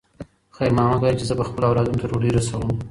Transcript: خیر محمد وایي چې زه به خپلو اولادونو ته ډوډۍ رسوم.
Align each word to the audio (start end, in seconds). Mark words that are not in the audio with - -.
خیر 0.57 0.71
محمد 0.77 0.99
وایي 1.01 1.15
چې 1.19 1.25
زه 1.29 1.33
به 1.37 1.43
خپلو 1.49 1.65
اولادونو 1.67 2.01
ته 2.01 2.05
ډوډۍ 2.11 2.31
رسوم. 2.33 2.67